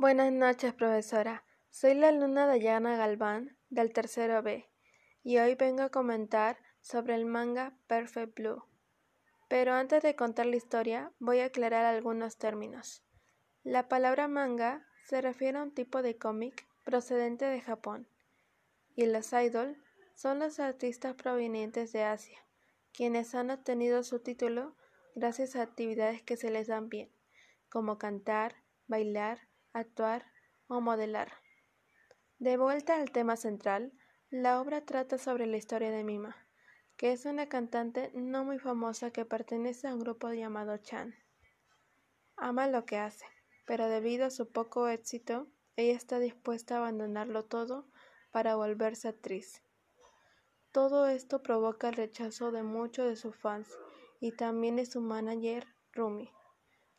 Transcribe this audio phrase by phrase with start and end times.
[0.00, 1.44] Buenas noches, profesora.
[1.70, 4.70] Soy la alumna Dayana Galván, del tercero B,
[5.24, 8.62] y hoy vengo a comentar sobre el manga Perfect Blue.
[9.48, 13.02] Pero antes de contar la historia, voy a aclarar algunos términos.
[13.64, 18.06] La palabra manga se refiere a un tipo de cómic procedente de Japón,
[18.94, 19.82] y los idol
[20.14, 22.38] son los artistas provenientes de Asia,
[22.92, 24.76] quienes han obtenido su título
[25.16, 27.10] gracias a actividades que se les dan bien,
[27.68, 30.24] como cantar, bailar, actuar
[30.66, 31.32] o modelar.
[32.38, 33.92] De vuelta al tema central,
[34.30, 36.36] la obra trata sobre la historia de Mima,
[36.96, 41.14] que es una cantante no muy famosa que pertenece a un grupo llamado Chan.
[42.36, 43.24] Ama lo que hace,
[43.66, 47.88] pero debido a su poco éxito, ella está dispuesta a abandonarlo todo
[48.30, 49.62] para volverse actriz.
[50.72, 53.68] Todo esto provoca el rechazo de muchos de sus fans
[54.20, 56.30] y también de su manager Rumi,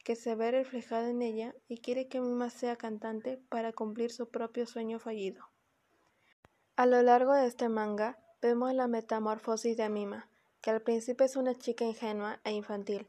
[0.03, 4.29] que se ve reflejado en ella y quiere que Mima sea cantante para cumplir su
[4.29, 5.45] propio sueño fallido.
[6.75, 10.29] A lo largo de este manga vemos la metamorfosis de Mima,
[10.61, 13.07] que al principio es una chica ingenua e infantil,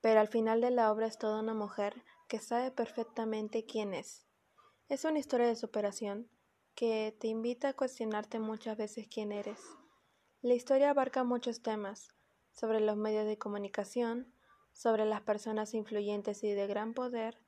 [0.00, 4.26] pero al final de la obra es toda una mujer que sabe perfectamente quién es.
[4.88, 6.28] Es una historia de superación
[6.74, 9.60] que te invita a cuestionarte muchas veces quién eres.
[10.42, 12.08] La historia abarca muchos temas,
[12.52, 14.32] sobre los medios de comunicación,
[14.76, 17.40] sobre las personas influyentes y de gran poder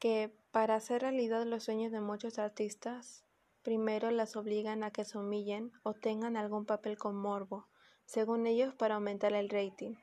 [0.00, 3.24] que, para hacer realidad los sueños de muchos artistas,
[3.62, 7.68] primero las obligan a que se humillen o tengan algún papel con morbo,
[8.06, 9.94] según ellos para aumentar el rating.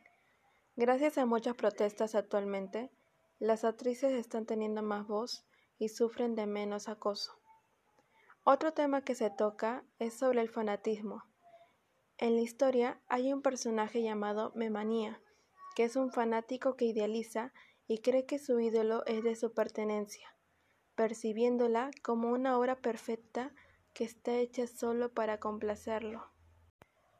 [0.77, 2.89] Gracias a muchas protestas actualmente,
[3.37, 5.45] las actrices están teniendo más voz
[5.77, 7.33] y sufren de menos acoso.
[8.45, 11.25] Otro tema que se toca es sobre el fanatismo.
[12.17, 15.21] En la historia hay un personaje llamado Memanía,
[15.75, 17.53] que es un fanático que idealiza
[17.87, 20.35] y cree que su ídolo es de su pertenencia,
[20.95, 23.51] percibiéndola como una obra perfecta
[23.93, 26.25] que está hecha solo para complacerlo.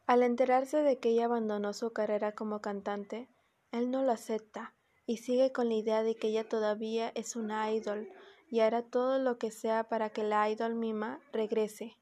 [0.08, 3.30] Al enterarse de que ella abandonó su carrera como cantante,
[3.72, 4.74] él no lo acepta
[5.06, 8.10] y sigue con la idea de que ella todavía es una idol
[8.50, 11.98] y hará todo lo que sea para que la idol mima regrese.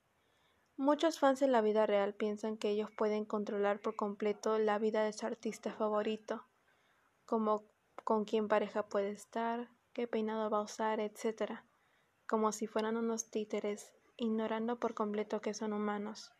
[0.79, 5.03] Muchos fans en la vida real piensan que ellos pueden controlar por completo la vida
[5.03, 6.45] de su artista favorito,
[7.25, 7.65] como
[8.05, 11.65] con quién pareja puede estar, qué peinado va a usar, etc.,
[12.29, 16.31] como si fueran unos títeres, ignorando por completo que son humanos.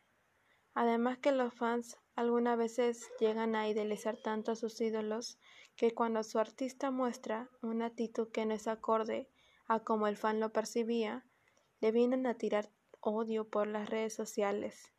[0.73, 5.38] Además que los fans algunas veces llegan a idealizar tanto a sus ídolos
[5.75, 9.27] que cuando su artista muestra una actitud que no es acorde
[9.67, 11.25] a como el fan lo percibía,
[11.81, 12.69] le vienen a tirar
[13.02, 14.92] odio por las redes sociales.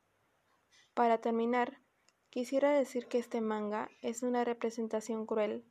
[0.94, 1.80] Para terminar,
[2.30, 5.64] quisiera decir que este manga es una representación cruel,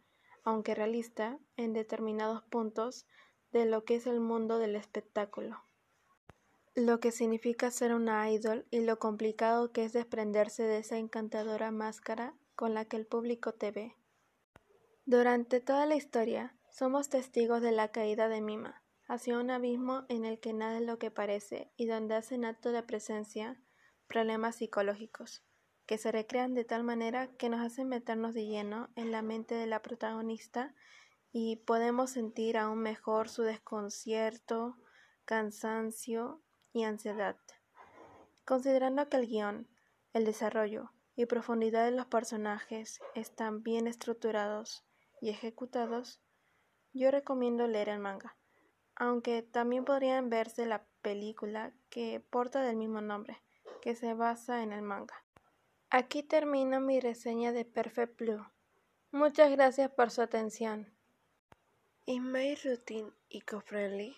[0.43, 3.05] aunque realista, en determinados puntos
[3.51, 5.61] de lo que es el mundo del espectáculo.
[6.75, 11.71] Lo que significa ser una idol y lo complicado que es desprenderse de esa encantadora
[11.71, 13.95] máscara con la que el público te ve.
[15.05, 20.23] Durante toda la historia, somos testigos de la caída de Mima, hacia un abismo en
[20.23, 23.59] el que nada es lo que parece y donde hacen acto de presencia
[24.07, 25.43] problemas psicológicos,
[25.87, 29.55] que se recrean de tal manera que nos hacen meternos de lleno en la mente
[29.55, 30.75] de la protagonista
[31.31, 34.77] y podemos sentir aún mejor su desconcierto,
[35.25, 37.35] cansancio y ansiedad.
[38.45, 39.67] Considerando que el guion,
[40.13, 44.85] el desarrollo y profundidad de los personajes están bien estructurados
[45.19, 46.21] y ejecutados,
[46.93, 48.38] yo recomiendo leer el manga
[48.99, 53.41] aunque también podrían verse la película que porta del mismo nombre,
[53.81, 55.23] que se basa en el manga.
[55.89, 58.45] Aquí termino mi reseña de Perfect Blue.
[59.11, 60.93] Muchas gracias por su atención.
[62.05, 64.15] In my routine eco-friendly,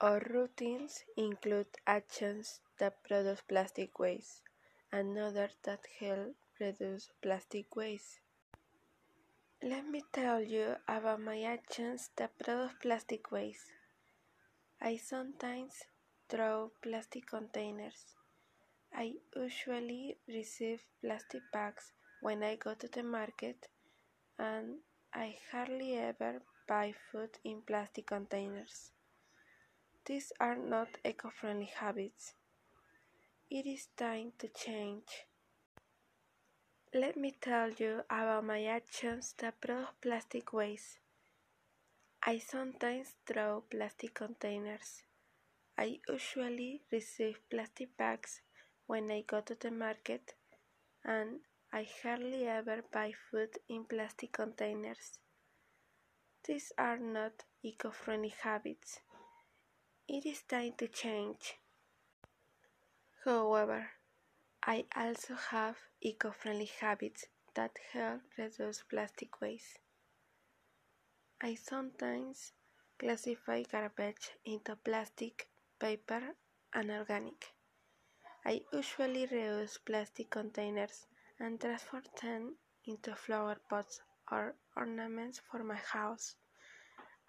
[0.00, 4.42] our routines include actions that produce plastic waste
[4.90, 8.20] and others that help reduce plastic waste.
[9.64, 13.70] Let me tell you about my actions that produce plastic waste.
[14.80, 15.84] I sometimes
[16.28, 18.16] throw plastic containers.
[18.92, 23.68] I usually receive plastic bags when I go to the market,
[24.36, 24.78] and
[25.14, 28.90] I hardly ever buy food in plastic containers.
[30.06, 32.34] These are not eco friendly habits.
[33.48, 35.28] It is time to change.
[36.94, 40.98] Let me tell you about my actions that produce plastic waste.
[42.22, 45.02] I sometimes throw plastic containers.
[45.78, 48.42] I usually receive plastic bags
[48.86, 50.34] when I go to the market,
[51.02, 51.40] and
[51.72, 55.18] I hardly ever buy food in plastic containers.
[56.44, 59.00] These are not eco friendly habits.
[60.06, 61.56] It is time to change.
[63.24, 63.92] However,
[64.64, 69.80] I also have eco-friendly habits that help reduce plastic waste.
[71.40, 72.52] I sometimes
[72.96, 75.48] classify garbage into plastic,
[75.80, 76.36] paper,
[76.72, 77.54] and organic.
[78.44, 81.06] I usually reuse plastic containers
[81.40, 84.00] and transform them into flower pots
[84.30, 86.36] or ornaments for my house.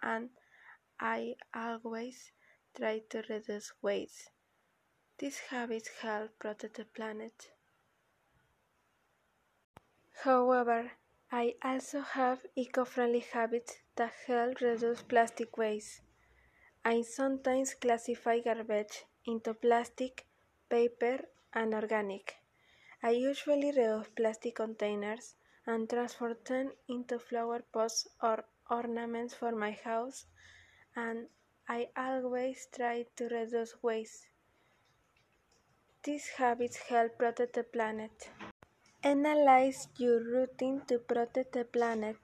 [0.04, 0.30] And
[1.00, 2.32] I always
[2.78, 4.30] try to reduce waste.
[5.18, 7.52] These habits help protect the planet.
[10.24, 10.92] However,
[11.32, 16.02] I also have eco-friendly habits that help reduce plastic waste.
[16.86, 20.26] I sometimes classify garbage into plastic,
[20.70, 21.20] paper,
[21.54, 22.38] and organic.
[23.02, 25.36] I usually reuse plastic containers
[25.66, 30.26] and transform them into flower pots or ornaments for my house,
[30.96, 31.30] and
[31.68, 34.28] I always try to reduce waste.
[36.04, 38.30] These habits help protect the planet.
[39.04, 42.18] Analyze your routine to protect the planet.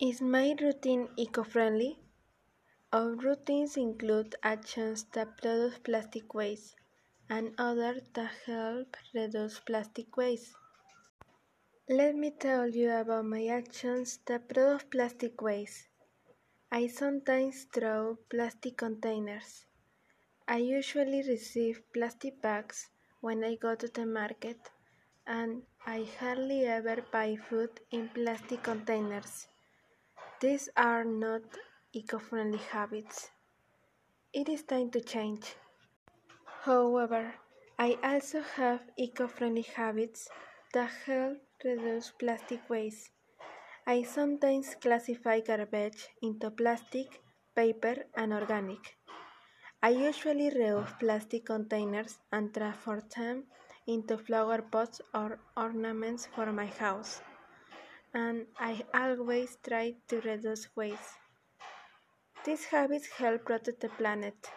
[0.00, 1.98] Is my routine eco-friendly?
[2.90, 6.76] Our routines include actions that produce plastic waste
[7.28, 10.54] and others that help reduce plastic waste.
[11.86, 15.88] Let me tell you about my actions that produce plastic waste.
[16.72, 19.67] I sometimes throw plastic containers.
[20.48, 22.88] I usually receive plastic bags
[23.20, 24.58] when I go to the market
[25.28, 29.46] and I hardly ever buy food in plastic containers.
[30.40, 31.42] These are not
[31.92, 33.30] eco-friendly habits.
[34.32, 35.54] It is time to change.
[36.64, 37.34] However,
[37.78, 40.28] I also have eco-friendly habits
[40.74, 43.10] that help reduce plastic waste.
[43.86, 47.22] I sometimes classify garbage into plastic,
[47.56, 48.97] paper, and organic.
[49.82, 53.44] I usually reuse plastic containers and transform them
[53.86, 57.22] into flower pots or ornaments for my house.
[58.12, 61.14] And I always try to reduce waste.
[62.44, 64.50] These habits help protect the planet.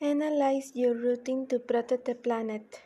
[0.00, 2.82] Analyze your routine to protect the planet.